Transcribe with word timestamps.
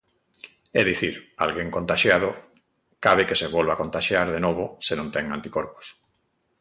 É 0.79 0.81
dicir, 0.91 1.15
alguén 1.43 1.69
contaxiado 1.77 2.29
cabe 3.05 3.27
que 3.27 3.39
se 3.41 3.51
volva 3.55 3.79
contaxiar 3.81 4.27
de 4.35 4.39
novo, 4.45 4.63
senón 4.87 5.07
ten 5.15 5.25
anticorpos. 5.37 5.85